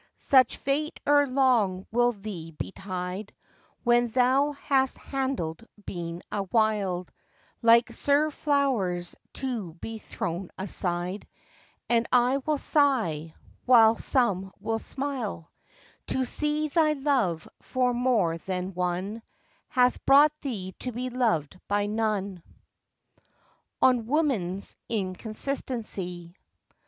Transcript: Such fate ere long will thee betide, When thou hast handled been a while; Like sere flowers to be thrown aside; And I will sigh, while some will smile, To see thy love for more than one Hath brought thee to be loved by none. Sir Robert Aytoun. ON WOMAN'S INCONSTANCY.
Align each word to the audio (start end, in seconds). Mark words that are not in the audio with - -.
Such 0.17 0.57
fate 0.57 0.99
ere 1.05 1.27
long 1.27 1.85
will 1.91 2.11
thee 2.11 2.49
betide, 2.57 3.31
When 3.83 4.07
thou 4.07 4.53
hast 4.53 4.97
handled 4.97 5.63
been 5.85 6.23
a 6.31 6.41
while; 6.41 7.05
Like 7.61 7.93
sere 7.93 8.31
flowers 8.31 9.15
to 9.33 9.73
be 9.75 9.99
thrown 9.99 10.49
aside; 10.57 11.27
And 11.87 12.07
I 12.11 12.37
will 12.37 12.57
sigh, 12.57 13.35
while 13.65 13.95
some 13.95 14.51
will 14.59 14.79
smile, 14.79 15.51
To 16.07 16.25
see 16.25 16.69
thy 16.69 16.93
love 16.93 17.47
for 17.61 17.93
more 17.93 18.39
than 18.39 18.73
one 18.73 19.21
Hath 19.67 20.03
brought 20.07 20.33
thee 20.39 20.71
to 20.79 20.91
be 20.91 21.11
loved 21.11 21.59
by 21.67 21.85
none. 21.85 22.37
Sir 22.37 23.19
Robert 23.19 23.19
Aytoun. 23.19 23.83
ON 23.99 24.05
WOMAN'S 24.07 24.75
INCONSTANCY. 24.89 26.33